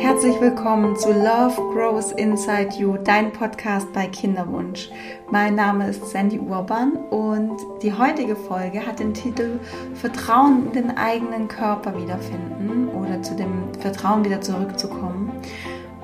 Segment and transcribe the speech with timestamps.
[0.00, 4.90] Herzlich willkommen zu Love Grows Inside You, dein Podcast bei Kinderwunsch.
[5.28, 9.58] Mein Name ist Sandy Urban und die heutige Folge hat den Titel
[9.94, 15.32] Vertrauen in den eigenen Körper wiederfinden oder zu dem Vertrauen wieder zurückzukommen.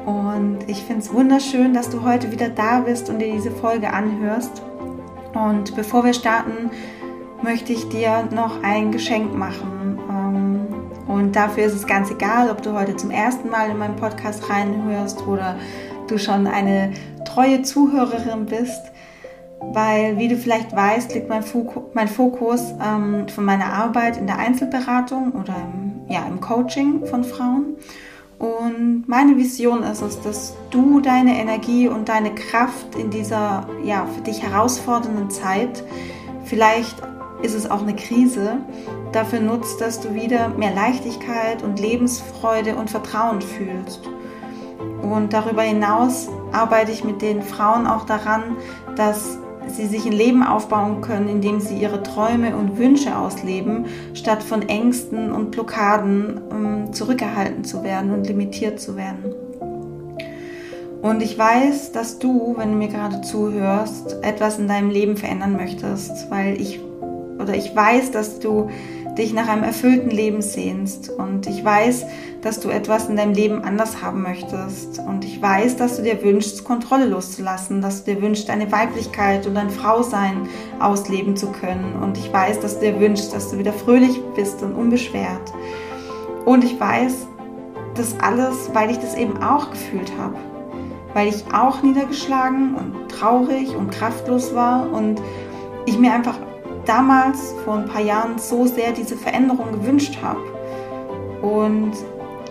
[0.04, 3.92] Und ich finde es wunderschön, dass du heute wieder da bist und dir diese Folge
[3.92, 4.60] anhörst.
[5.34, 6.72] Und bevor wir starten,
[7.42, 9.73] möchte ich dir noch ein Geschenk machen.
[11.14, 14.50] Und dafür ist es ganz egal, ob du heute zum ersten Mal in meinen Podcast
[14.50, 15.54] reinhörst oder
[16.08, 16.92] du schon eine
[17.24, 18.82] treue Zuhörerin bist.
[19.60, 21.42] Weil, wie du vielleicht weißt, liegt mein,
[22.08, 27.76] Fokus ähm, von meiner Arbeit in der Einzelberatung oder im, ja, im Coaching von Frauen.
[28.40, 34.04] Und meine Vision ist es, dass du deine Energie und deine Kraft in dieser ja,
[34.12, 35.84] für dich herausfordernden Zeit,
[36.44, 36.96] vielleicht
[37.44, 38.56] ist es auch eine Krise,
[39.12, 44.08] dafür nutzt, dass du wieder mehr Leichtigkeit und Lebensfreude und Vertrauen fühlst.
[45.02, 48.56] Und darüber hinaus arbeite ich mit den Frauen auch daran,
[48.96, 53.86] dass sie sich ein Leben aufbauen können, in dem sie ihre Träume und Wünsche ausleben,
[54.14, 59.34] statt von Ängsten und Blockaden um zurückgehalten zu werden und limitiert zu werden.
[61.02, 65.54] Und ich weiß, dass du, wenn du mir gerade zuhörst, etwas in deinem Leben verändern
[65.54, 66.80] möchtest, weil ich
[67.44, 68.70] oder ich weiß, dass du
[69.18, 71.10] dich nach einem erfüllten Leben sehnst.
[71.10, 72.06] Und ich weiß,
[72.40, 74.98] dass du etwas in deinem Leben anders haben möchtest.
[74.98, 79.46] Und ich weiß, dass du dir wünschst, Kontrolle loszulassen, dass du dir wünschst, deine Weiblichkeit
[79.46, 80.48] und dein Frausein
[80.80, 82.02] ausleben zu können.
[82.02, 85.52] Und ich weiß, dass du dir wünschst, dass du wieder fröhlich bist und unbeschwert.
[86.46, 87.26] Und ich weiß,
[87.94, 90.34] das alles, weil ich das eben auch gefühlt habe,
[91.12, 95.20] weil ich auch niedergeschlagen und traurig und kraftlos war und
[95.86, 96.38] ich mir einfach
[96.86, 100.40] damals vor ein paar Jahren so sehr diese Veränderung gewünscht habe.
[101.42, 101.92] Und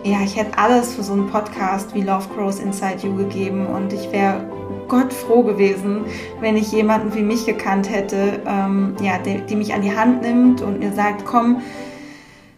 [0.04, 3.92] ja, ich hätte alles für so einen Podcast wie Love Grows Inside You gegeben und
[3.92, 4.44] ich wäre
[4.86, 6.04] Gott froh gewesen,
[6.40, 10.22] wenn ich jemanden wie mich gekannt hätte, ähm, ja, die, die mich an die Hand
[10.22, 11.62] nimmt und mir sagt, komm,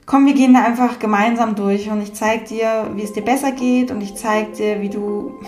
[0.07, 3.53] komm, wir gehen da einfach gemeinsam durch und ich zeige dir, wie es dir besser
[3.53, 5.39] geht und ich zeige dir, wie du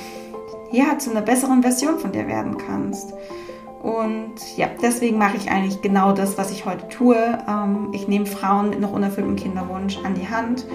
[0.71, 3.12] ja zu einer besseren Version von dir werden kannst.
[3.83, 7.16] Und ja, deswegen mache ich eigentlich genau das, was ich heute tue.
[7.49, 10.66] Ähm, ich nehme Frauen mit noch unerfülltem Kinderwunsch an die Hand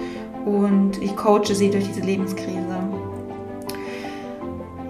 [0.46, 2.78] und ich coache sie durch diese Lebenskrise.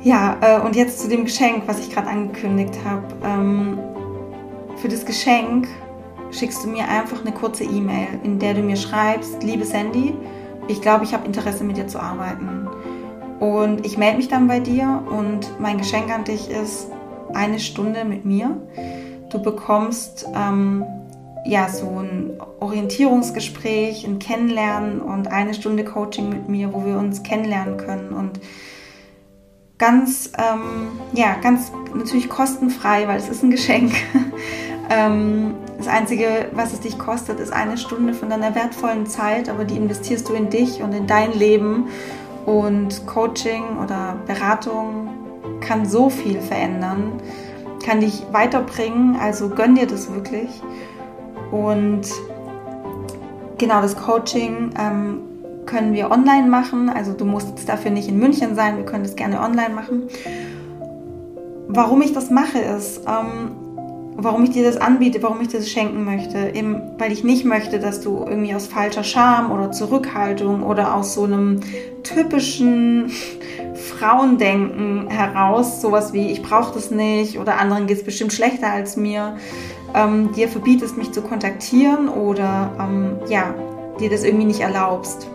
[0.03, 3.03] Ja, äh, und jetzt zu dem Geschenk, was ich gerade angekündigt habe.
[3.25, 3.79] Ähm,
[4.77, 5.67] für das Geschenk
[6.31, 10.15] schickst du mir einfach eine kurze E-Mail, in der du mir schreibst, liebe Sandy,
[10.69, 12.69] ich glaube, ich habe Interesse mit dir zu arbeiten.
[13.41, 16.89] Und ich melde mich dann bei dir und mein Geschenk an dich ist,
[17.34, 18.56] eine Stunde mit mir.
[19.31, 20.84] Du bekommst ähm,
[21.45, 27.23] ja so ein Orientierungsgespräch, ein Kennenlernen und eine Stunde Coaching mit mir, wo wir uns
[27.23, 28.41] kennenlernen können und
[29.78, 33.93] ganz ähm, ja ganz natürlich kostenfrei, weil es ist ein Geschenk.
[34.91, 39.65] ähm, das Einzige, was es dich kostet, ist eine Stunde von deiner wertvollen Zeit, aber
[39.65, 41.89] die investierst du in dich und in dein Leben.
[42.47, 45.14] Und Coaching oder Beratung
[45.65, 47.15] kann so viel verändern,
[47.85, 50.49] kann dich weiterbringen, also gönn dir das wirklich.
[51.51, 52.03] Und
[53.59, 55.21] genau das Coaching ähm,
[55.67, 59.17] können wir online machen, also du musst dafür nicht in München sein, wir können das
[59.17, 60.09] gerne online machen.
[61.69, 63.53] Warum ich das mache ist, ähm,
[64.17, 66.53] warum ich dir das anbiete, warum ich das schenken möchte.
[66.55, 71.15] Eben, weil ich nicht möchte, dass du irgendwie aus falscher Scham oder Zurückhaltung oder aus
[71.15, 71.61] so einem
[72.03, 73.11] typischen
[73.75, 78.97] Frauendenken heraus, sowas wie ich brauche das nicht oder anderen geht es bestimmt schlechter als
[78.97, 79.37] mir,
[79.95, 83.55] ähm, dir verbietest, mich zu kontaktieren oder ähm, ja,
[84.01, 85.29] dir das irgendwie nicht erlaubst.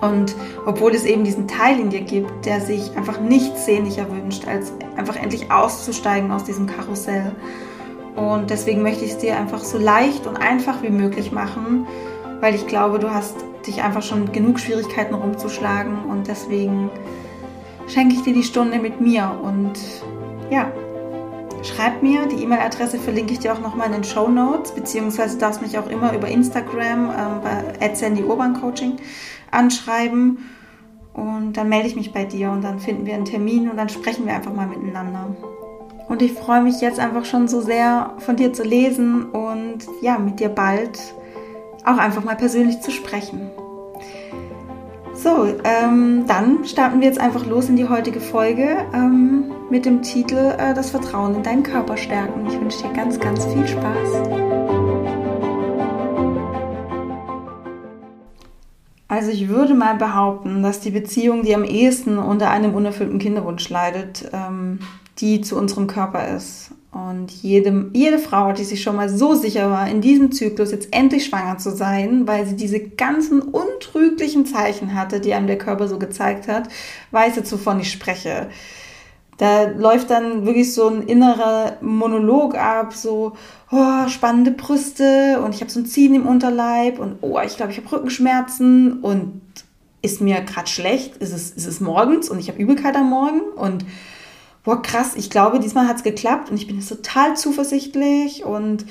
[0.00, 4.46] Und obwohl es eben diesen Teil in dir gibt, der sich einfach nichts sehnlicher wünscht,
[4.46, 7.32] als einfach endlich auszusteigen aus diesem Karussell.
[8.18, 11.86] Und deswegen möchte ich es dir einfach so leicht und einfach wie möglich machen,
[12.40, 16.90] weil ich glaube, du hast dich einfach schon genug Schwierigkeiten rumzuschlagen und deswegen
[17.86, 19.72] schenke ich dir die Stunde mit mir und
[20.50, 20.72] ja,
[21.62, 25.62] schreib mir, die E-Mail-Adresse verlinke ich dir auch nochmal in den Show Notes, beziehungsweise darfst
[25.62, 28.96] mich auch immer über Instagram ähm, bei Sandy Coaching
[29.52, 30.38] anschreiben
[31.12, 33.88] und dann melde ich mich bei dir und dann finden wir einen Termin und dann
[33.88, 35.36] sprechen wir einfach mal miteinander.
[36.08, 40.18] Und ich freue mich jetzt einfach schon so sehr von dir zu lesen und ja,
[40.18, 40.98] mit dir bald
[41.84, 43.50] auch einfach mal persönlich zu sprechen.
[45.12, 50.00] So, ähm, dann starten wir jetzt einfach los in die heutige Folge ähm, mit dem
[50.00, 52.46] Titel äh, Das Vertrauen in deinen Körper stärken.
[52.46, 54.48] Ich wünsche dir ganz, ganz viel Spaß.
[59.08, 63.68] Also ich würde mal behaupten, dass die Beziehung, die am ehesten unter einem unerfüllten Kinderwunsch
[63.68, 64.78] leidet, ähm,
[65.18, 66.70] die zu unserem Körper ist.
[66.90, 70.88] Und jede, jede Frau, die sich schon mal so sicher war, in diesem Zyklus jetzt
[70.92, 75.86] endlich schwanger zu sein, weil sie diese ganzen untrüglichen Zeichen hatte, die einem der Körper
[75.86, 76.68] so gezeigt hat,
[77.10, 78.48] weiß jetzt, wovon ich spreche.
[79.36, 83.34] Da läuft dann wirklich so ein innerer Monolog ab, so,
[83.70, 87.70] oh, spannende Brüste und ich habe so ein Ziehen im Unterleib und oh, ich glaube,
[87.70, 89.40] ich habe Rückenschmerzen und
[90.02, 93.40] ist mir gerade schlecht, ist es, ist es morgens und ich habe Übelkeit am Morgen
[93.56, 93.84] und
[94.68, 98.84] boah, krass, ich glaube, diesmal hat es geklappt und ich bin jetzt total zuversichtlich und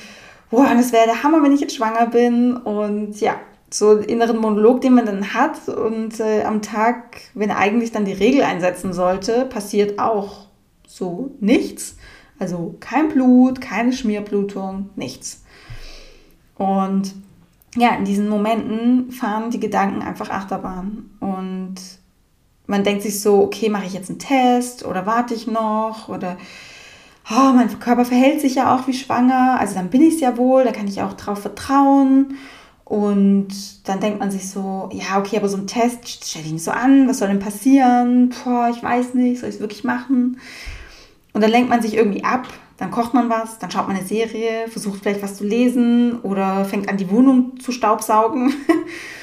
[0.50, 3.36] boah, das wäre der Hammer, wenn ich jetzt schwanger bin und ja,
[3.70, 8.06] so einen inneren Monolog, den man dann hat und äh, am Tag, wenn eigentlich dann
[8.06, 10.48] die Regel einsetzen sollte, passiert auch
[10.88, 11.98] so nichts.
[12.40, 15.44] Also kein Blut, keine Schmierblutung, nichts.
[16.56, 17.14] Und
[17.76, 21.76] ja, in diesen Momenten fahren die Gedanken einfach Achterbahn und
[22.68, 26.38] man denkt sich so, okay, mache ich jetzt einen Test oder warte ich noch oder
[27.30, 30.38] oh, mein Körper verhält sich ja auch wie schwanger, also dann bin ich es ja
[30.38, 32.38] wohl, da kann ich auch drauf vertrauen.
[32.86, 33.50] Und
[33.86, 36.72] dann denkt man sich so, ja, okay, aber so ein Test stell dich nicht so
[36.72, 38.30] an, was soll denn passieren?
[38.30, 40.40] Boah, ich weiß nicht, soll ich es wirklich machen?
[41.34, 42.48] Und dann lenkt man sich irgendwie ab,
[42.78, 46.64] dann kocht man was, dann schaut man eine Serie, versucht vielleicht was zu lesen oder
[46.64, 48.54] fängt an, die Wohnung zu staubsaugen.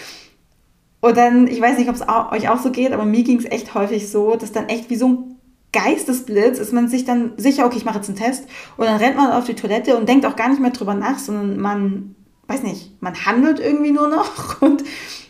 [1.04, 2.00] Und dann, ich weiß nicht, ob es
[2.32, 4.96] euch auch so geht, aber mir ging es echt häufig so, dass dann echt wie
[4.96, 5.38] so ein
[5.70, 8.46] Geistesblitz ist man sich dann sicher, okay, ich mache jetzt einen Test.
[8.78, 11.18] Und dann rennt man auf die Toilette und denkt auch gar nicht mehr drüber nach,
[11.18, 12.14] sondern man,
[12.46, 14.82] weiß nicht, man handelt irgendwie nur noch und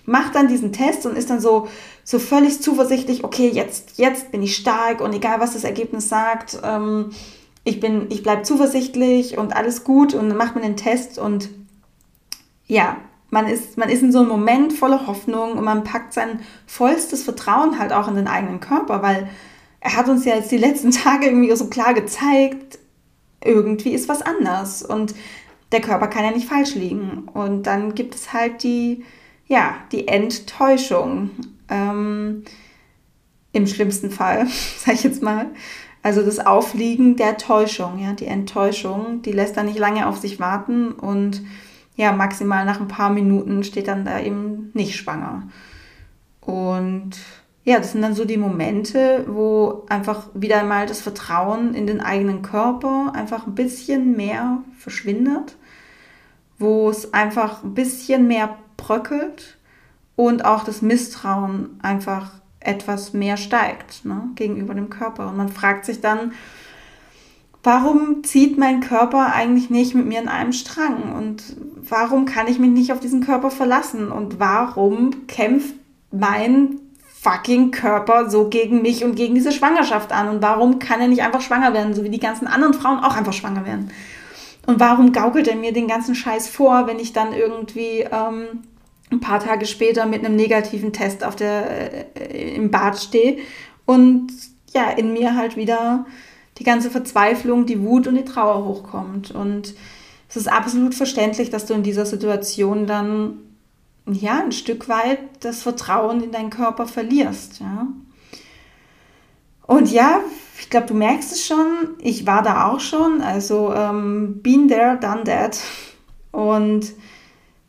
[0.06, 1.66] macht dann diesen Test und ist dann so,
[2.04, 6.56] so völlig zuversichtlich, okay, jetzt, jetzt bin ich stark und egal was das Ergebnis sagt,
[6.62, 7.10] ähm,
[7.64, 11.48] ich bin, ich bleibe zuversichtlich und alles gut und dann macht man den Test und
[12.68, 12.96] ja,
[13.34, 17.24] man ist, man ist in so einem Moment voller Hoffnung und man packt sein vollstes
[17.24, 19.28] Vertrauen halt auch in den eigenen Körper, weil
[19.80, 22.78] er hat uns ja jetzt die letzten Tage irgendwie so klar gezeigt,
[23.44, 25.14] irgendwie ist was anders und
[25.72, 27.28] der Körper kann ja nicht falsch liegen.
[27.34, 29.04] Und dann gibt es halt die,
[29.48, 31.30] ja, die Enttäuschung.
[31.68, 32.44] Ähm,
[33.52, 34.46] Im schlimmsten Fall,
[34.78, 35.46] sag ich jetzt mal.
[36.04, 40.38] Also das Aufliegen der Täuschung, ja, die Enttäuschung, die lässt dann nicht lange auf sich
[40.38, 41.42] warten und
[41.96, 45.44] ja, maximal nach ein paar Minuten steht dann da eben nicht schwanger.
[46.40, 47.12] Und
[47.64, 52.00] ja, das sind dann so die Momente, wo einfach wieder einmal das Vertrauen in den
[52.00, 55.56] eigenen Körper einfach ein bisschen mehr verschwindet,
[56.58, 59.56] wo es einfach ein bisschen mehr bröckelt
[60.16, 65.28] und auch das Misstrauen einfach etwas mehr steigt ne, gegenüber dem Körper.
[65.28, 66.32] Und man fragt sich dann,
[67.64, 71.14] warum zieht mein Körper eigentlich nicht mit mir in einem Strang?
[71.14, 71.42] Und
[71.76, 74.12] warum kann ich mich nicht auf diesen Körper verlassen?
[74.12, 75.74] Und warum kämpft
[76.12, 76.78] mein
[77.22, 80.28] fucking Körper so gegen mich und gegen diese Schwangerschaft an?
[80.28, 83.16] Und warum kann er nicht einfach schwanger werden, so wie die ganzen anderen Frauen auch
[83.16, 83.90] einfach schwanger werden?
[84.66, 88.62] Und warum gaukelt er mir den ganzen Scheiß vor, wenn ich dann irgendwie ähm,
[89.10, 93.38] ein paar Tage später mit einem negativen Test auf der, äh, im Bad stehe
[93.86, 94.28] und
[94.74, 96.06] ja, in mir halt wieder
[96.58, 99.30] die ganze Verzweiflung, die Wut und die Trauer hochkommt.
[99.30, 99.74] Und
[100.28, 103.38] es ist absolut verständlich, dass du in dieser Situation dann
[104.06, 107.60] ja ein Stück weit das Vertrauen in deinen Körper verlierst.
[107.60, 107.88] Ja?
[109.66, 110.20] Und ja,
[110.60, 111.66] ich glaube, du merkst es schon.
[111.98, 113.20] Ich war da auch schon.
[113.20, 115.58] Also ähm, been there, done that.
[116.32, 116.92] Und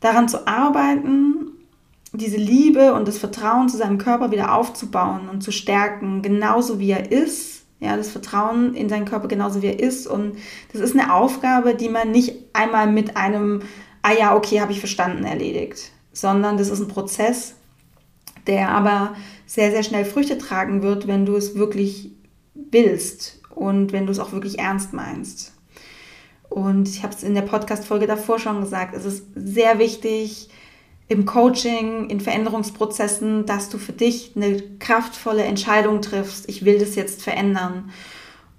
[0.00, 1.52] daran zu arbeiten,
[2.12, 6.90] diese Liebe und das Vertrauen zu seinem Körper wieder aufzubauen und zu stärken, genauso wie
[6.90, 10.06] er ist, ja, das Vertrauen in seinen Körper genauso wie er ist.
[10.06, 10.36] Und
[10.72, 13.62] das ist eine Aufgabe, die man nicht einmal mit einem,
[14.02, 17.54] ah ja, okay, habe ich verstanden, erledigt, sondern das ist ein Prozess,
[18.46, 19.14] der aber
[19.46, 22.12] sehr, sehr schnell Früchte tragen wird, wenn du es wirklich
[22.54, 25.52] willst und wenn du es auch wirklich ernst meinst.
[26.48, 30.48] Und ich habe es in der Podcast-Folge davor schon gesagt, es ist sehr wichtig,
[31.08, 36.96] im Coaching, in Veränderungsprozessen, dass du für dich eine kraftvolle Entscheidung triffst, ich will das
[36.96, 37.90] jetzt verändern.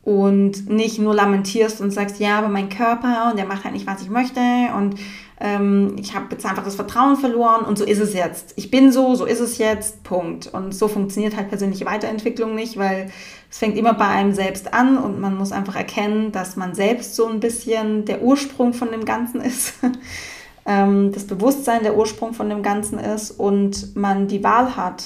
[0.04, 3.86] Und nicht nur lamentierst und sagst, ja, aber mein Körper und der macht halt nicht,
[3.86, 4.39] was ich möchte
[4.77, 4.96] und
[5.39, 8.54] ähm, ich habe jetzt einfach das Vertrauen verloren und so ist es jetzt.
[8.56, 10.48] Ich bin so, so ist es jetzt, Punkt.
[10.48, 13.12] Und so funktioniert halt persönliche Weiterentwicklung nicht, weil
[13.50, 17.16] es fängt immer bei einem selbst an und man muss einfach erkennen, dass man selbst
[17.16, 19.74] so ein bisschen der Ursprung von dem Ganzen ist.
[20.67, 25.03] ähm, das Bewusstsein der Ursprung von dem Ganzen ist und man die Wahl hat,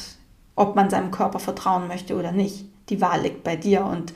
[0.55, 2.65] ob man seinem Körper vertrauen möchte oder nicht.
[2.89, 4.13] Die Wahl liegt bei dir und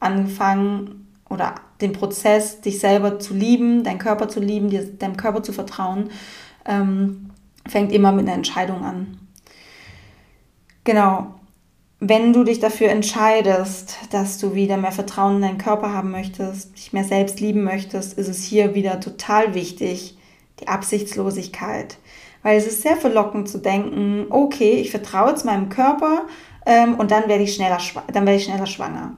[0.00, 5.42] angefangen oder den Prozess, dich selber zu lieben, deinen Körper zu lieben, dir, deinem Körper
[5.42, 6.10] zu vertrauen,
[6.64, 7.30] ähm,
[7.66, 9.18] fängt immer mit einer Entscheidung an.
[10.84, 11.34] Genau.
[12.00, 16.76] Wenn du dich dafür entscheidest, dass du wieder mehr Vertrauen in deinen Körper haben möchtest,
[16.76, 20.18] dich mehr selbst lieben möchtest, ist es hier wieder total wichtig,
[20.60, 21.96] die Absichtslosigkeit.
[22.42, 26.26] Weil es ist sehr verlockend zu denken, okay, ich vertraue jetzt meinem Körper
[26.66, 27.78] ähm, und dann werde ich schneller,
[28.12, 29.14] dann werde ich schneller schwanger.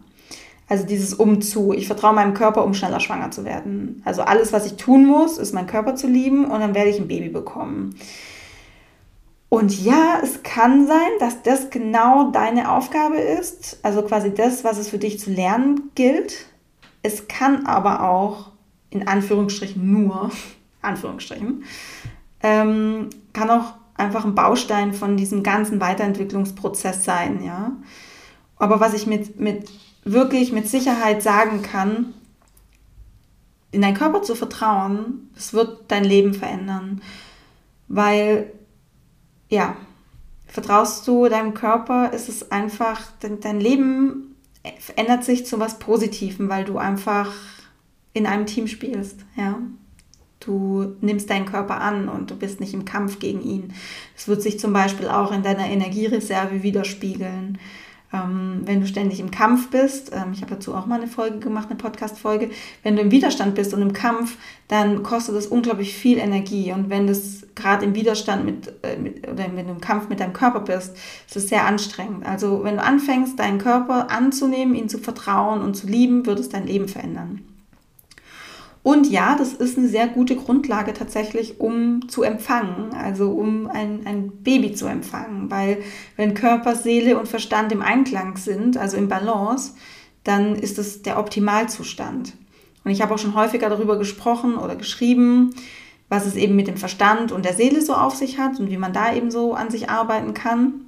[0.69, 1.73] Also dieses Umzu.
[1.73, 4.03] Ich vertraue meinem Körper, um schneller schwanger zu werden.
[4.05, 6.99] Also alles, was ich tun muss, ist meinen Körper zu lieben und dann werde ich
[6.99, 7.97] ein Baby bekommen.
[9.49, 14.77] Und ja, es kann sein, dass das genau deine Aufgabe ist, also quasi das, was
[14.77, 16.47] es für dich zu lernen gilt.
[17.03, 18.51] Es kann aber auch,
[18.91, 20.31] in Anführungsstrichen nur,
[20.87, 21.65] Anführungsstrichen,
[22.43, 27.73] ähm, kann auch einfach ein Baustein von diesem ganzen Weiterentwicklungsprozess sein, ja.
[28.57, 29.71] Aber was ich mit, mit
[30.05, 32.15] wirklich mit Sicherheit sagen kann,
[33.73, 37.03] in deinen Körper zu vertrauen, es wird dein Leben verändern.
[37.89, 38.53] Weil,
[39.49, 39.77] ja,
[40.47, 44.37] vertraust du deinem Körper, ist es einfach, dein Leben
[44.79, 47.33] verändert sich zu was Positivem, weil du einfach
[48.13, 49.59] in einem Team spielst, ja.
[50.47, 53.75] Du nimmst deinen Körper an und du bist nicht im Kampf gegen ihn.
[54.17, 57.59] Es wird sich zum Beispiel auch in deiner Energiereserve widerspiegeln.
[58.13, 61.41] Ähm, wenn du ständig im Kampf bist, ähm, ich habe dazu auch mal eine Folge
[61.41, 62.51] gemacht, eine Podcast-Folge,
[62.85, 64.37] wenn du im Widerstand bist und im Kampf,
[64.69, 66.71] dann kostet das unglaublich viel Energie.
[66.71, 70.21] Und wenn das gerade im Widerstand mit, äh, mit, oder wenn du im Kampf mit
[70.21, 72.25] deinem Körper bist, ist es sehr anstrengend.
[72.25, 76.49] Also wenn du anfängst, deinen Körper anzunehmen, ihn zu vertrauen und zu lieben, wird es
[76.49, 77.41] dein Leben verändern.
[78.87, 84.07] Und ja, das ist eine sehr gute Grundlage tatsächlich, um zu empfangen, also um ein,
[84.07, 85.51] ein Baby zu empfangen.
[85.51, 85.79] Weil
[86.15, 89.73] wenn Körper, Seele und Verstand im Einklang sind, also im Balance,
[90.23, 92.35] dann ist das der Optimalzustand.
[92.85, 95.51] Und ich habe auch schon häufiger darüber gesprochen oder geschrieben,
[96.09, 98.79] was es eben mit dem Verstand und der Seele so auf sich hat und wie
[98.79, 100.86] man da eben so an sich arbeiten kann.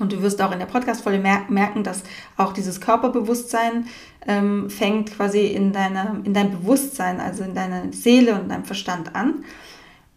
[0.00, 2.02] Und du wirst auch in der Podcast-Folge merken, dass
[2.36, 3.86] auch dieses Körperbewusstsein
[4.26, 9.14] ähm, fängt quasi in, deiner, in deinem Bewusstsein, also in deiner Seele und deinem Verstand
[9.14, 9.44] an.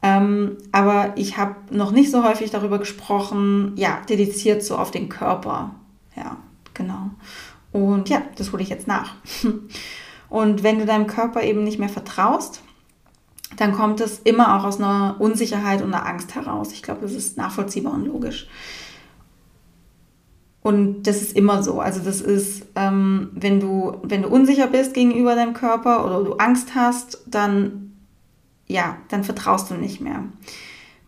[0.01, 5.09] Ähm, aber ich habe noch nicht so häufig darüber gesprochen, ja, dediziert so auf den
[5.09, 5.75] Körper.
[6.15, 6.37] Ja,
[6.73, 7.11] genau.
[7.73, 9.15] Und ja, das hole ich jetzt nach.
[10.29, 12.61] Und wenn du deinem Körper eben nicht mehr vertraust,
[13.57, 16.71] dann kommt es immer auch aus einer Unsicherheit und einer Angst heraus.
[16.71, 18.47] Ich glaube, das ist nachvollziehbar und logisch.
[20.63, 21.81] Und das ist immer so.
[21.81, 26.33] Also das ist, ähm, wenn, du, wenn du unsicher bist gegenüber deinem Körper oder du
[26.37, 27.93] Angst hast, dann,
[28.67, 30.23] ja, dann vertraust du nicht mehr.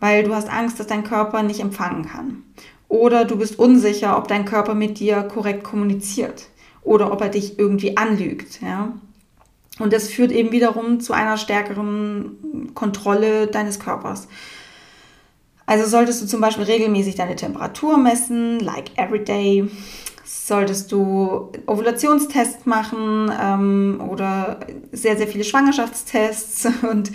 [0.02, 2.44] Weil du hast Angst, dass dein Körper nicht empfangen kann.
[2.90, 6.50] Oder du bist unsicher, ob dein Körper mit dir korrekt kommuniziert.
[6.84, 8.62] Oder ob er dich irgendwie anlügt.
[8.62, 8.94] Ja?
[9.80, 14.28] Und das führt eben wiederum zu einer stärkeren Kontrolle deines Körpers.
[15.66, 19.68] Also solltest du zum Beispiel regelmäßig deine Temperatur messen, like every day.
[20.24, 24.60] Solltest du Ovulationstests machen ähm, oder
[24.92, 27.12] sehr, sehr viele Schwangerschaftstests und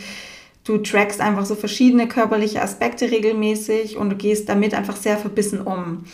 [0.65, 5.61] du trackst einfach so verschiedene körperliche Aspekte regelmäßig und du gehst damit einfach sehr verbissen
[5.61, 6.05] um.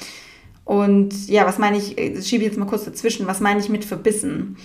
[0.65, 3.85] Und ja, was meine ich, ich schiebe jetzt mal kurz dazwischen, was meine ich mit
[3.85, 4.57] verbissen?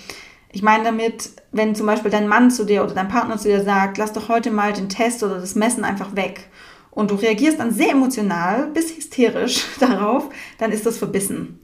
[0.52, 3.64] Ich meine damit, wenn zum Beispiel dein Mann zu dir oder dein Partner zu dir
[3.64, 6.50] sagt, lass doch heute mal den Test oder das Messen einfach weg
[6.92, 11.60] und du reagierst dann sehr emotional bis hysterisch darauf, dann ist das verbissen.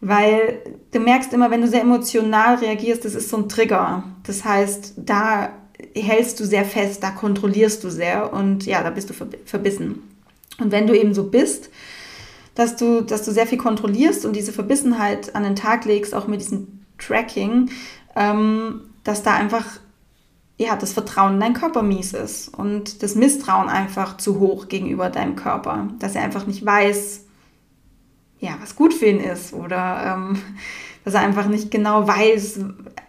[0.00, 0.58] Weil
[0.92, 4.04] du merkst immer, wenn du sehr emotional reagierst, das ist so ein Trigger.
[4.24, 5.50] Das heißt, da
[5.94, 10.02] hältst du sehr fest, da kontrollierst du sehr und ja, da bist du verbissen.
[10.58, 11.70] Und wenn du eben so bist,
[12.54, 16.26] dass du, dass du sehr viel kontrollierst und diese Verbissenheit an den Tag legst, auch
[16.26, 17.70] mit diesem Tracking,
[18.16, 19.66] ähm, dass da einfach
[20.58, 25.10] ja, das Vertrauen in deinen Körper mies ist und das Misstrauen einfach zu hoch gegenüber
[25.10, 27.24] deinem Körper, dass er einfach nicht weiß,
[28.38, 30.38] ja, was gut für ihn ist oder ähm,
[31.04, 32.60] dass er einfach nicht genau weiß.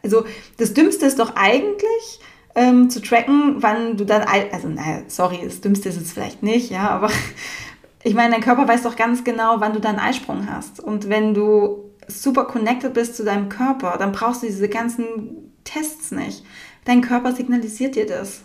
[0.04, 0.26] Also
[0.58, 2.20] das Dümmste ist doch eigentlich
[2.54, 6.70] ähm, zu tracken, wann du dann, also naja, sorry, das Dümmste ist es vielleicht nicht,
[6.70, 7.10] ja, aber
[8.04, 11.34] ich meine, dein Körper weiß doch ganz genau, wann du deinen Eisprung hast und wenn
[11.34, 16.44] du super connected bist zu deinem Körper, dann brauchst du diese ganzen Tests nicht.
[16.88, 18.44] Dein Körper signalisiert dir das.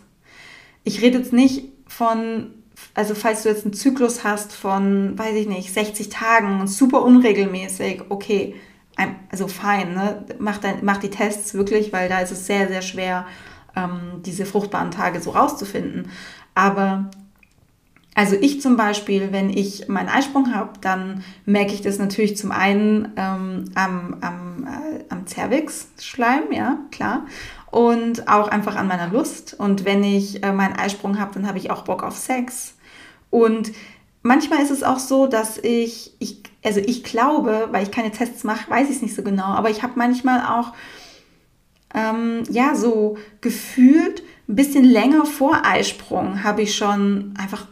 [0.83, 2.51] Ich rede jetzt nicht von,
[2.93, 8.03] also falls du jetzt einen Zyklus hast von, weiß ich nicht, 60 Tagen, super unregelmäßig,
[8.09, 8.57] okay,
[9.31, 10.25] also fein, ne?
[10.41, 13.27] mach, mach die Tests wirklich, weil da ist es sehr, sehr schwer,
[13.77, 16.11] ähm, diese fruchtbaren Tage so rauszufinden.
[16.57, 17.13] Aber
[18.17, 22.51] also ich zum Beispiel, wenn ich meinen Eisprung habe, dann merke ich das natürlich zum
[22.51, 27.25] einen ähm, am, am, äh, am Cervix-Schleim, ja, klar
[27.73, 29.57] und auch einfach an meiner Lust.
[29.59, 32.75] Und wenn ich äh, meinen Eisprung habe, dann habe ich auch Bock auf Sex.
[33.31, 33.73] Und
[34.23, 38.45] manchmal ist es auch so, dass ich, ich also ich glaube, weil ich keine Tests
[38.45, 40.75] mache, weiß ich es nicht so genau, aber ich habe manchmal auch,
[41.95, 47.67] ähm, ja, so gefühlt ein bisschen länger vor Eisprung habe ich schon einfach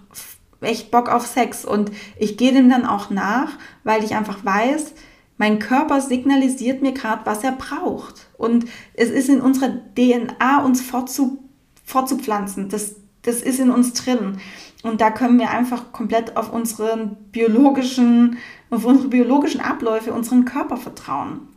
[0.62, 3.50] echt Bock auf Sex und ich gehe dem dann auch nach,
[3.84, 4.94] weil ich einfach weiß,
[5.36, 8.29] mein Körper signalisiert mir gerade, was er braucht.
[8.40, 11.44] Und es ist in unserer DNA, uns fortzu,
[11.84, 12.70] fortzupflanzen.
[12.70, 14.38] Das, das ist in uns drin.
[14.82, 18.38] Und da können wir einfach komplett auf unseren biologischen,
[18.70, 21.48] auf unsere biologischen Abläufe, unseren Körper vertrauen.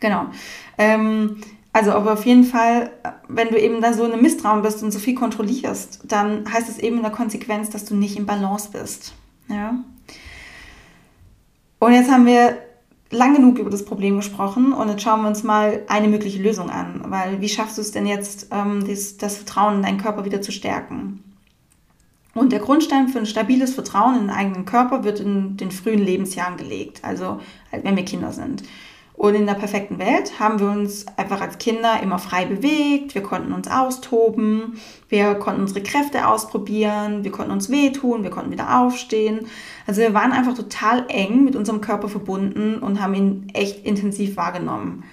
[0.00, 0.26] Genau.
[0.76, 1.38] Ähm,
[1.72, 2.90] also aber auf jeden Fall,
[3.28, 6.78] wenn du eben da so eine Misstrauen bist und so viel kontrollierst, dann heißt es
[6.78, 9.14] eben in der Konsequenz, dass du nicht im Balance bist.
[9.48, 9.82] Ja.
[11.78, 12.58] Und jetzt haben wir
[13.12, 16.70] lang genug über das Problem gesprochen und jetzt schauen wir uns mal eine mögliche Lösung
[16.70, 17.02] an.
[17.06, 20.42] Weil wie schaffst du es denn jetzt, ähm, das, das Vertrauen in deinen Körper wieder
[20.42, 21.22] zu stärken?
[22.34, 26.02] Und der Grundstein für ein stabiles Vertrauen in den eigenen Körper wird in den frühen
[26.02, 27.40] Lebensjahren gelegt, also
[27.70, 28.62] wenn wir Kinder sind.
[29.14, 33.22] Und in der perfekten Welt haben wir uns einfach als Kinder immer frei bewegt, wir
[33.22, 38.80] konnten uns austoben, wir konnten unsere Kräfte ausprobieren, wir konnten uns wehtun, wir konnten wieder
[38.80, 39.46] aufstehen.
[39.86, 44.36] Also wir waren einfach total eng mit unserem Körper verbunden und haben ihn echt intensiv
[44.36, 45.04] wahrgenommen.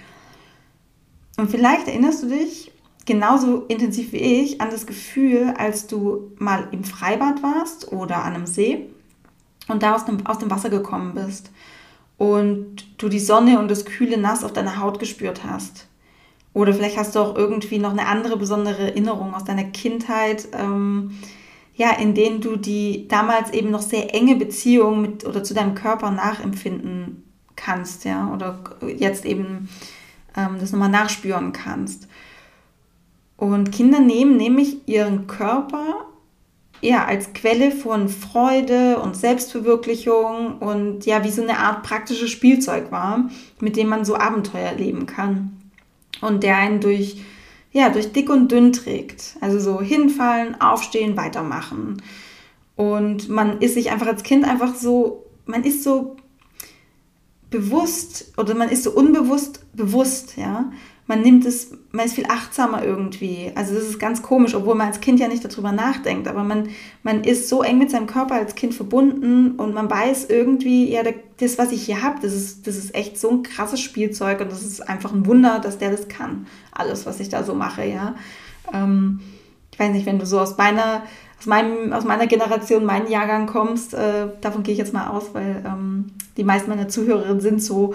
[1.36, 2.72] Und vielleicht erinnerst du dich
[3.04, 8.34] genauso intensiv wie ich an das Gefühl, als du mal im Freibad warst oder an
[8.34, 8.88] einem See
[9.68, 11.50] und da aus dem, aus dem Wasser gekommen bist
[12.20, 15.86] und du die Sonne und das kühle Nass auf deiner Haut gespürt hast.
[16.52, 21.12] Oder vielleicht hast du auch irgendwie noch eine andere besondere Erinnerung aus deiner Kindheit, ähm,
[21.76, 25.74] ja, in denen du die damals eben noch sehr enge Beziehung mit oder zu deinem
[25.74, 27.22] Körper nachempfinden
[27.56, 28.58] kannst, ja, oder
[28.98, 29.70] jetzt eben
[30.36, 32.06] ähm, das nochmal nachspüren kannst.
[33.38, 36.04] Und Kinder nehmen nämlich ihren Körper
[36.80, 42.90] ja, als Quelle von Freude und Selbstverwirklichung und ja, wie so eine Art praktisches Spielzeug
[42.90, 43.28] war,
[43.60, 45.56] mit dem man so Abenteuer erleben kann.
[46.20, 47.22] Und der einen durch,
[47.72, 49.36] ja, durch dick und dünn trägt.
[49.40, 52.02] Also so hinfallen, aufstehen, weitermachen.
[52.76, 56.16] Und man ist sich einfach als Kind einfach so, man ist so
[57.50, 60.70] bewusst oder man ist so unbewusst bewusst, ja
[61.10, 63.50] man nimmt es, man ist viel achtsamer irgendwie.
[63.56, 66.68] Also das ist ganz komisch, obwohl man als Kind ja nicht darüber nachdenkt, aber man,
[67.02, 71.02] man ist so eng mit seinem Körper als Kind verbunden und man weiß irgendwie, ja,
[71.38, 74.52] das, was ich hier habe, das ist, das ist echt so ein krasses Spielzeug und
[74.52, 76.46] das ist einfach ein Wunder, dass der das kann.
[76.70, 78.14] Alles, was ich da so mache, ja.
[78.72, 79.18] Ähm,
[79.72, 81.02] ich weiß nicht, wenn du so aus meiner,
[81.40, 85.30] aus meinem, aus meiner Generation, meinen Jahrgang kommst, äh, davon gehe ich jetzt mal aus,
[85.32, 87.94] weil ähm, die meisten meiner Zuhörerinnen sind so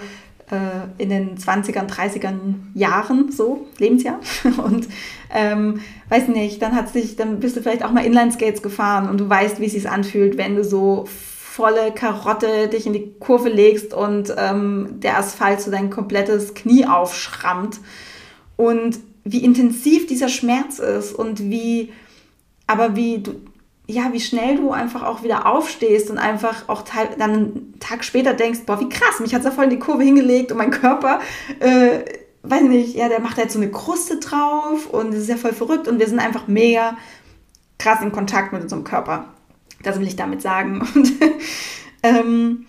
[0.52, 4.20] äh, in den 20ern, 30ern Jahren, so, Lebensjahr.
[4.64, 4.88] Und
[5.34, 9.20] ähm, weiß nicht, dann hat sich, dann bist du vielleicht auch mal Inlineskates gefahren und
[9.20, 13.50] du weißt, wie es sich anfühlt, wenn du so volle Karotte dich in die Kurve
[13.50, 17.80] legst und ähm, der Asphalt so dein komplettes Knie aufschrammt.
[18.58, 21.92] Und wie intensiv dieser Schmerz ist und wie,
[22.68, 23.42] aber wie du,
[23.88, 26.84] ja, wie schnell du einfach auch wieder aufstehst und einfach auch
[27.18, 29.80] dann einen Tag später denkst, boah, wie krass, mich hat es ja voll in die
[29.80, 31.20] Kurve hingelegt und mein Körper,
[31.60, 32.00] äh,
[32.44, 35.54] weiß nicht, ja, der macht jetzt so eine Kruste drauf und es ist ja voll
[35.54, 36.98] verrückt und wir sind einfach mega
[37.78, 39.26] krass in Kontakt mit unserem Körper.
[39.84, 40.82] Das will ich damit sagen.
[40.96, 41.14] Und
[42.02, 42.66] ähm,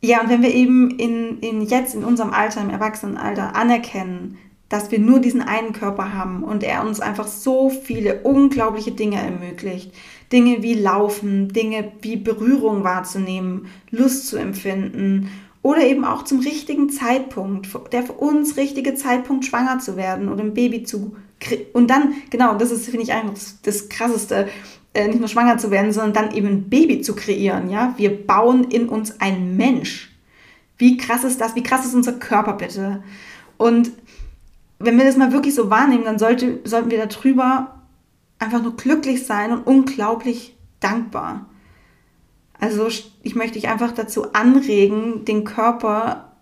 [0.00, 4.90] ja, und wenn wir eben in, in jetzt in unserem Alter, im Erwachsenenalter anerkennen, dass
[4.90, 9.92] wir nur diesen einen Körper haben und er uns einfach so viele unglaubliche Dinge ermöglicht.
[10.32, 15.30] Dinge wie Laufen, Dinge wie Berührung wahrzunehmen, Lust zu empfinden
[15.62, 20.42] oder eben auch zum richtigen Zeitpunkt, der für uns richtige Zeitpunkt, schwanger zu werden oder
[20.42, 21.14] ein Baby zu
[21.72, 24.48] und dann, genau, das ist, finde ich, das, das Krasseste,
[24.94, 27.94] äh, nicht nur schwanger zu werden, sondern dann eben ein Baby zu kreieren, ja.
[27.96, 30.10] Wir bauen in uns einen Mensch.
[30.78, 31.54] Wie krass ist das?
[31.54, 33.02] Wie krass ist unser Körper bitte?
[33.56, 33.92] Und
[34.84, 37.82] wenn wir das mal wirklich so wahrnehmen, dann sollte, sollten wir darüber
[38.38, 41.46] einfach nur glücklich sein und unglaublich dankbar.
[42.58, 42.88] Also
[43.22, 46.32] ich möchte dich einfach dazu anregen, den Körper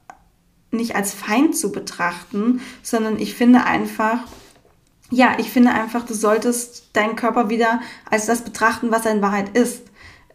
[0.70, 4.20] nicht als Feind zu betrachten, sondern ich finde einfach,
[5.10, 9.22] ja, ich finde einfach, du solltest deinen Körper wieder als das betrachten, was er in
[9.22, 9.82] Wahrheit ist.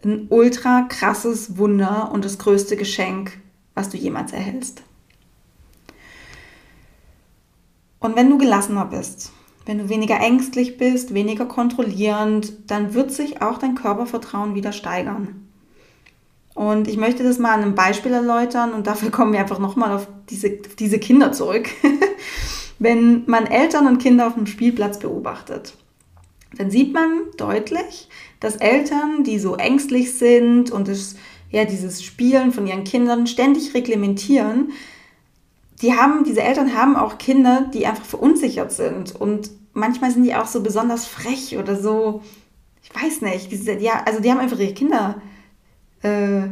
[0.03, 3.39] Ein ultra krasses Wunder und das größte Geschenk,
[3.73, 4.83] was du jemals erhältst.
[7.99, 9.31] Und wenn du gelassener bist,
[9.65, 15.47] wenn du weniger ängstlich bist, weniger kontrollierend, dann wird sich auch dein Körpervertrauen wieder steigern.
[16.53, 19.91] Und ich möchte das mal an einem Beispiel erläutern und dafür kommen wir einfach nochmal
[19.91, 21.69] auf diese, diese Kinder zurück.
[22.79, 25.75] wenn man Eltern und Kinder auf dem Spielplatz beobachtet,
[26.57, 31.15] dann sieht man deutlich, dass Eltern, die so ängstlich sind und es
[31.51, 34.71] ja, dieses Spielen von ihren Kindern ständig reglementieren,
[35.81, 39.15] die haben, diese Eltern haben auch Kinder, die einfach verunsichert sind.
[39.15, 42.21] Und manchmal sind die auch so besonders frech oder so,
[42.81, 45.21] ich weiß nicht, diese, ja, also die haben einfach ihre Kinder,
[46.03, 46.45] äh,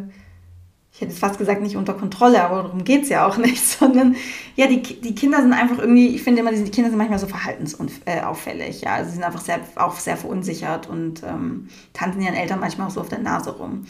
[0.92, 4.16] ich hätte fast gesagt, nicht unter Kontrolle, aber darum geht es ja auch nicht, sondern
[4.56, 7.28] ja, die, die Kinder sind einfach irgendwie, ich finde immer, die Kinder sind manchmal so
[7.28, 12.60] verhaltensauffällig, ja, also sie sind einfach sehr, auch sehr verunsichert und ähm, tanzen ihren Eltern
[12.60, 13.86] manchmal auch so auf der Nase rum.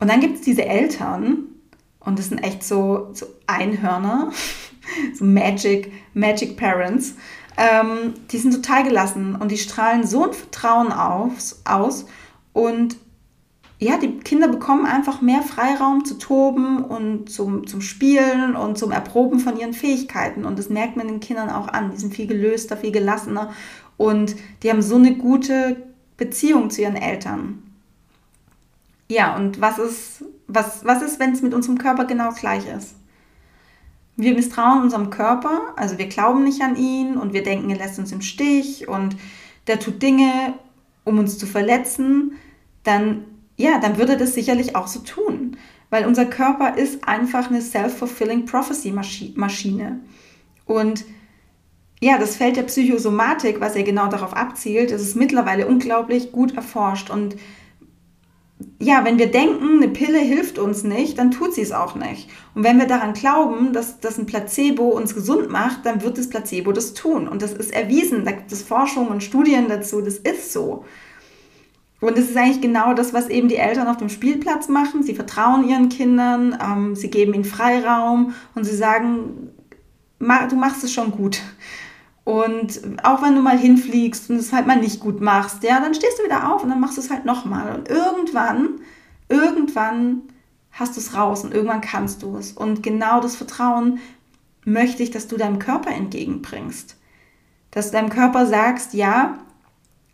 [0.00, 1.44] Und dann gibt es diese Eltern,
[2.04, 4.32] und das sind echt so, so Einhörner,
[5.14, 7.14] so Magic, Magic Parents,
[7.56, 12.06] ähm, die sind total gelassen und die strahlen so ein Vertrauen aus, aus
[12.52, 12.96] und
[13.82, 18.92] ja, die Kinder bekommen einfach mehr Freiraum zu toben und zum, zum Spielen und zum
[18.92, 20.44] Erproben von ihren Fähigkeiten.
[20.44, 21.90] Und das merkt man den Kindern auch an.
[21.90, 23.52] Die sind viel gelöster, viel gelassener
[23.96, 25.82] und die haben so eine gute
[26.16, 27.62] Beziehung zu ihren Eltern.
[29.08, 32.94] Ja, und was ist, was, was ist, wenn es mit unserem Körper genau gleich ist?
[34.16, 37.98] Wir misstrauen unserem Körper, also wir glauben nicht an ihn und wir denken, er lässt
[37.98, 39.16] uns im Stich und
[39.66, 40.54] der tut Dinge,
[41.04, 42.32] um uns zu verletzen,
[42.84, 43.24] dann,
[43.56, 45.56] ja, dann würde das sicherlich auch so tun.
[45.90, 50.00] Weil unser Körper ist einfach eine self-fulfilling prophecy-Maschine.
[50.64, 51.04] Und
[52.00, 57.10] ja, das Feld der Psychosomatik, was ja genau darauf abzielt, ist mittlerweile unglaublich gut erforscht.
[57.10, 57.36] Und
[58.78, 62.28] ja, wenn wir denken, eine Pille hilft uns nicht, dann tut sie es auch nicht.
[62.54, 66.28] Und wenn wir daran glauben, dass, dass ein Placebo uns gesund macht, dann wird das
[66.28, 67.28] Placebo das tun.
[67.28, 68.24] Und das ist erwiesen.
[68.24, 70.00] Da gibt es Forschung und Studien dazu.
[70.00, 70.84] Das ist so.
[72.00, 75.04] Und das ist eigentlich genau das, was eben die Eltern auf dem Spielplatz machen.
[75.04, 79.50] Sie vertrauen ihren Kindern, ähm, sie geben ihnen Freiraum und sie sagen,
[80.18, 81.40] du machst es schon gut.
[82.24, 85.94] Und auch wenn du mal hinfliegst und es halt mal nicht gut machst, ja, dann
[85.94, 87.74] stehst du wieder auf und dann machst du es halt nochmal.
[87.74, 88.80] Und irgendwann,
[89.28, 90.22] irgendwann
[90.70, 92.52] hast du es raus und irgendwann kannst du es.
[92.52, 93.98] Und genau das Vertrauen
[94.64, 96.96] möchte ich, dass du deinem Körper entgegenbringst.
[97.72, 99.38] Dass deinem Körper sagst, ja,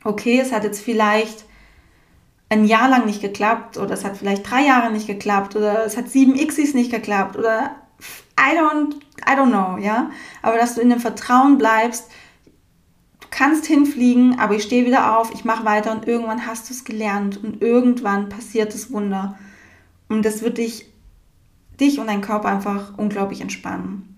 [0.02, 1.44] okay, es hat jetzt vielleicht
[2.48, 5.96] ein Jahr lang nicht geklappt oder es hat vielleicht drei Jahre nicht geklappt oder es
[5.98, 7.76] hat sieben Xis nicht geklappt oder
[8.38, 8.94] I don't,
[9.26, 10.10] I don't know, ja.
[10.42, 12.08] Aber dass du in dem Vertrauen bleibst,
[13.20, 16.74] du kannst hinfliegen, aber ich stehe wieder auf, ich mache weiter und irgendwann hast du
[16.74, 19.38] es gelernt und irgendwann passiert das Wunder.
[20.08, 20.86] Und das wird dich,
[21.80, 24.08] dich und deinen Körper einfach unglaublich entspannen.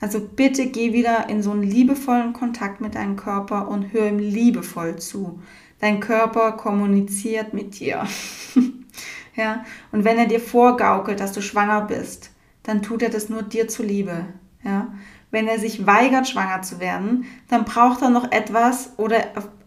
[0.00, 4.18] Also bitte geh wieder in so einen liebevollen Kontakt mit deinem Körper und hör ihm
[4.18, 5.40] liebevoll zu.
[5.80, 8.06] Dein Körper kommuniziert mit dir.
[9.36, 12.30] ja, und wenn er dir vorgaukelt, dass du schwanger bist,
[12.66, 14.26] dann tut er das nur dir zuliebe.
[14.64, 14.88] Ja?
[15.30, 19.18] Wenn er sich weigert, schwanger zu werden, dann braucht er noch etwas oder,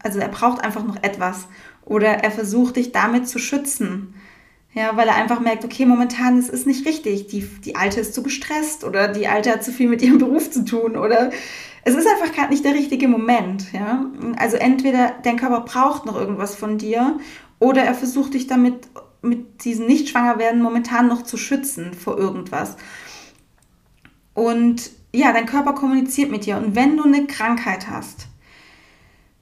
[0.03, 1.47] also er braucht einfach noch etwas
[1.85, 4.13] oder er versucht dich damit zu schützen.
[4.73, 7.27] Ja, weil er einfach merkt, okay, momentan ist es nicht richtig.
[7.27, 10.51] Die, die Alte ist zu gestresst oder die Alte hat zu viel mit ihrem Beruf
[10.51, 11.31] zu tun oder
[11.83, 13.71] es ist einfach gerade nicht der richtige Moment.
[13.73, 14.05] Ja?
[14.37, 17.17] Also entweder dein Körper braucht noch irgendwas von dir
[17.57, 18.87] oder er versucht dich damit
[19.21, 22.77] mit diesem Nicht-Schwanger-Werden momentan noch zu schützen vor irgendwas.
[24.33, 26.57] Und ja, dein Körper kommuniziert mit dir.
[26.57, 28.27] Und wenn du eine Krankheit hast,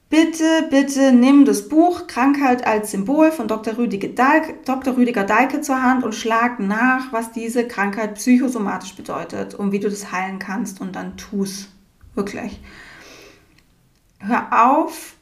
[0.08, 3.76] bitte, bitte nimm das Buch Krankheit als Symbol von Dr.
[3.76, 4.96] Rüdiger, Dahlke, Dr.
[4.96, 9.90] Rüdiger Dahlke zur Hand und schlag nach, was diese Krankheit psychosomatisch bedeutet und wie du
[9.90, 11.68] das heilen kannst und dann tu's.
[12.14, 12.60] Wirklich.
[14.18, 15.14] Hör auf,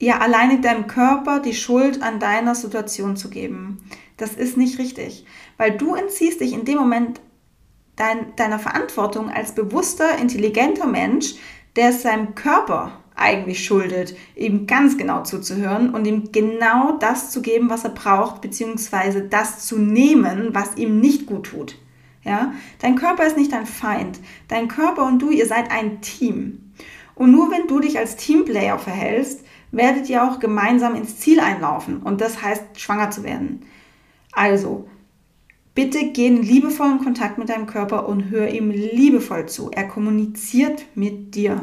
[0.00, 3.78] ja alleine deinem Körper die Schuld an deiner Situation zu geben.
[4.16, 5.24] Das ist nicht richtig,
[5.56, 7.20] weil du entziehst dich in dem Moment
[7.96, 11.34] dein, deiner Verantwortung als bewusster, intelligenter Mensch,
[11.76, 17.42] der es seinem Körper eigentlich schuldet, ihm ganz genau zuzuhören und ihm genau das zu
[17.42, 21.76] geben, was er braucht, beziehungsweise das zu nehmen, was ihm nicht gut tut.
[22.24, 22.54] Ja?
[22.80, 24.18] Dein Körper ist nicht dein Feind.
[24.48, 26.72] Dein Körper und du, ihr seid ein Team.
[27.14, 31.98] Und nur wenn du dich als Teamplayer verhältst, werdet ihr auch gemeinsam ins Ziel einlaufen
[31.98, 33.62] und das heißt, schwanger zu werden.
[34.32, 34.88] Also,
[35.74, 39.70] bitte geh in liebevollen Kontakt mit deinem Körper und hör ihm liebevoll zu.
[39.70, 41.62] Er kommuniziert mit dir.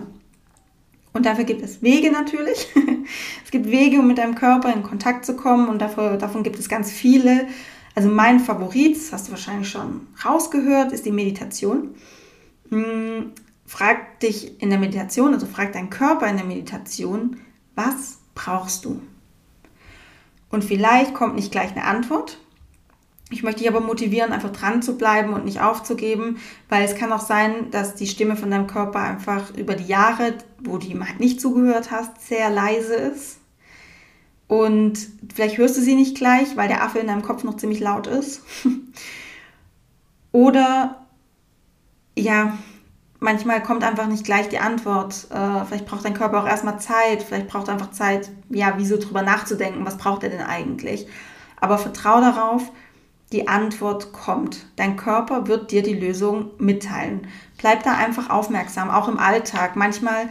[1.14, 2.68] Und dafür gibt es Wege natürlich.
[3.44, 6.60] es gibt Wege, um mit deinem Körper in Kontakt zu kommen und dafür, davon gibt
[6.60, 7.48] es ganz viele.
[7.96, 11.96] Also mein Favorit, das hast du wahrscheinlich schon rausgehört, ist die Meditation.
[12.70, 13.32] Hm,
[13.66, 17.38] frag dich in der Meditation, also frag deinen Körper in der Meditation,
[17.78, 19.02] was brauchst du?
[20.50, 22.40] Und vielleicht kommt nicht gleich eine Antwort.
[23.30, 27.12] Ich möchte dich aber motivieren, einfach dran zu bleiben und nicht aufzugeben, weil es kann
[27.12, 31.06] auch sein, dass die Stimme von deinem Körper einfach über die Jahre, wo du ihm
[31.06, 33.40] halt nicht zugehört hast, sehr leise ist.
[34.48, 34.98] Und
[35.36, 38.08] vielleicht hörst du sie nicht gleich, weil der Affe in deinem Kopf noch ziemlich laut
[38.08, 38.42] ist.
[40.32, 41.06] Oder
[42.18, 42.58] ja,
[43.20, 45.28] manchmal kommt einfach nicht gleich die Antwort.
[45.32, 47.24] Äh, vielleicht braucht dein Körper auch erstmal Zeit.
[47.24, 51.08] Vielleicht braucht er einfach Zeit, ja, wieso drüber nachzudenken, was braucht er denn eigentlich.
[51.60, 52.72] Aber vertrau darauf,
[53.32, 54.66] die Antwort kommt.
[54.76, 57.28] Dein Körper wird dir die Lösung mitteilen.
[57.58, 59.76] Bleib da einfach aufmerksam, auch im Alltag.
[59.76, 60.30] Manchmal,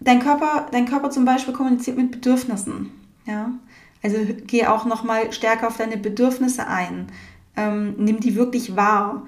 [0.00, 2.90] dein Körper, dein Körper zum Beispiel kommuniziert mit Bedürfnissen.
[3.26, 3.50] Ja?
[4.02, 7.08] Also geh auch nochmal stärker auf deine Bedürfnisse ein.
[7.56, 9.26] Ähm, nimm die wirklich wahr.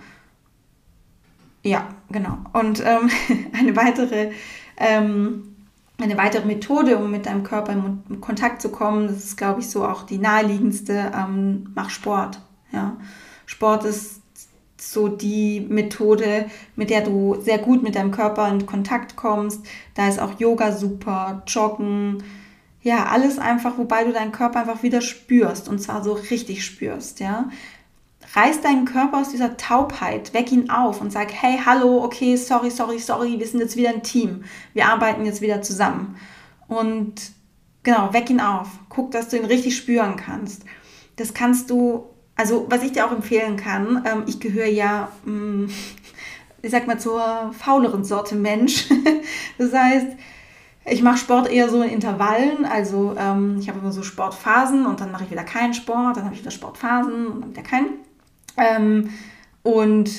[1.62, 2.38] Ja, genau.
[2.52, 3.10] Und ähm,
[3.52, 4.32] eine weitere
[4.76, 5.48] ähm,
[6.00, 9.68] eine weitere Methode, um mit deinem Körper in Kontakt zu kommen, das ist, glaube ich,
[9.68, 12.40] so auch die naheliegendste, ähm, mach Sport.
[12.72, 12.96] Ja.
[13.46, 14.20] Sport ist
[14.80, 19.66] so die Methode, mit der du sehr gut mit deinem Körper in Kontakt kommst.
[19.94, 22.22] Da ist auch Yoga super, Joggen,
[22.80, 27.18] ja, alles einfach, wobei du deinen Körper einfach wieder spürst und zwar so richtig spürst,
[27.18, 27.48] ja.
[28.34, 32.70] Reiß deinen Körper aus dieser Taubheit, weck ihn auf und sag, hey, hallo, okay, sorry,
[32.70, 34.44] sorry, sorry, wir sind jetzt wieder ein Team.
[34.74, 36.16] Wir arbeiten jetzt wieder zusammen.
[36.66, 37.14] Und
[37.82, 38.68] genau, weck ihn auf.
[38.88, 40.64] Guck, dass du ihn richtig spüren kannst.
[41.16, 45.32] Das kannst du also was ich dir auch empfehlen kann, ähm, ich gehöre ja, mh,
[45.32, 45.70] mm,
[46.62, 48.88] ich sag mal, zur fauleren Sorte Mensch.
[49.58, 50.06] das heißt,
[50.86, 52.64] ich mache Sport eher so in Intervallen.
[52.64, 56.24] Also ähm, ich habe immer so Sportphasen und dann mache ich wieder keinen Sport, dann
[56.24, 58.07] habe ich wieder Sportphasen und dann wieder keinen.
[58.58, 59.10] Ähm,
[59.62, 60.10] und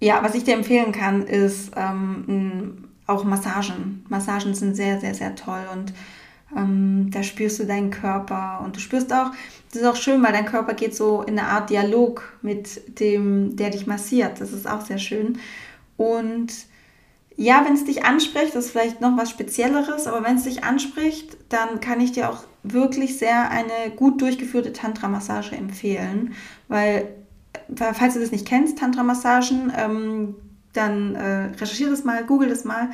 [0.00, 4.04] ja, was ich dir empfehlen kann, ist ähm, auch Massagen.
[4.08, 5.92] Massagen sind sehr, sehr, sehr toll und
[6.56, 9.30] ähm, da spürst du deinen Körper und du spürst auch,
[9.70, 13.56] das ist auch schön, weil dein Körper geht so in eine Art Dialog mit dem,
[13.56, 14.40] der dich massiert.
[14.40, 15.38] Das ist auch sehr schön.
[15.96, 16.52] Und
[17.36, 20.64] ja, wenn es dich anspricht, das ist vielleicht noch was Spezielleres, aber wenn es dich
[20.64, 26.34] anspricht, dann kann ich dir auch wirklich sehr eine gut durchgeführte Tantra-Massage empfehlen,
[26.68, 27.08] weil,
[27.78, 30.34] äh, falls du das nicht kennst, Tantra-Massagen, ähm,
[30.72, 32.90] dann äh, recherchiere das mal, google das mal.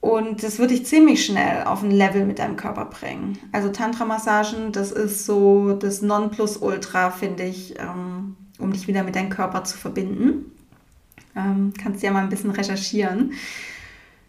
[0.00, 3.38] Und das wird dich ziemlich schnell auf ein Level mit deinem Körper bringen.
[3.52, 9.30] Also Tantra-Massagen, das ist so das Nonplusultra, finde ich, ähm, um dich wieder mit deinem
[9.30, 10.52] Körper zu verbinden.
[11.36, 13.32] Ähm, kannst ja mal ein bisschen recherchieren.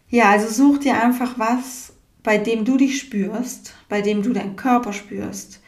[0.10, 4.56] Ja, also such dir einfach was, bei dem du dich spürst, bei dem du deinen
[4.56, 5.62] Körper spürst.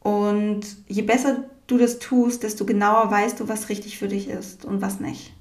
[0.00, 4.64] Und je besser du das tust, desto genauer weißt du, was richtig für dich ist
[4.64, 5.32] und was nicht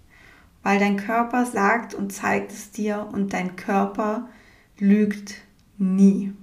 [0.64, 4.30] weil dein Körper sagt und zeigt es dir und dein Körper
[4.78, 5.36] lügt
[5.78, 6.34] nie.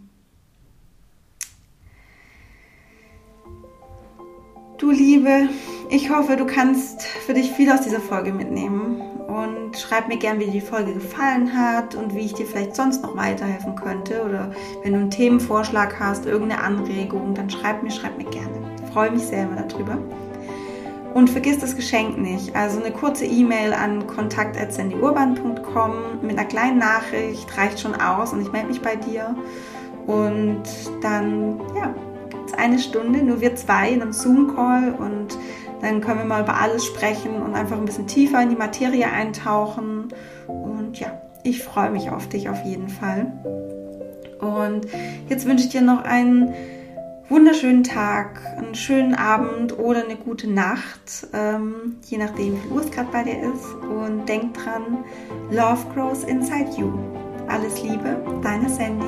[4.79, 5.49] Du Liebe,
[5.89, 10.41] ich hoffe, du kannst für dich viel aus dieser Folge mitnehmen und schreib mir gern,
[10.41, 14.23] wie dir die Folge gefallen hat und wie ich dir vielleicht sonst noch weiterhelfen könnte
[14.25, 14.51] oder
[14.83, 18.53] wenn du einen Themenvorschlag hast, irgendeine Anregung, dann schreib mir, schreib mir gerne.
[18.85, 19.99] Ich freue mich sehr immer darüber.
[21.15, 22.55] Und vergiss das Geschenk nicht.
[22.55, 28.53] Also eine kurze E-Mail an kontakt.sandyurban.com mit einer kleinen Nachricht reicht schon aus und ich
[28.53, 29.35] melde mich bei dir.
[30.07, 30.63] Und
[31.01, 31.95] dann, ja,
[32.29, 35.39] gibt es eine Stunde, nur wir zwei in einem Zoom-Call und
[35.81, 39.11] dann können wir mal über alles sprechen und einfach ein bisschen tiefer in die Materie
[39.11, 40.09] eintauchen.
[40.47, 43.33] Und ja, ich freue mich auf dich auf jeden Fall.
[44.41, 44.87] Und
[45.29, 46.55] jetzt wünsche ich dir noch einen
[47.29, 52.91] wunderschönen Tag, einen schönen Abend oder eine gute Nacht, ähm, je nachdem, wie Uhr es
[52.91, 53.65] gerade bei dir ist.
[53.83, 55.05] Und denk dran,
[55.51, 56.93] Love grows inside you.
[57.49, 59.06] Alles Liebe, deine Sandy.